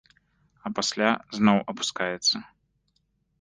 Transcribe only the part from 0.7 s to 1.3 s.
пасля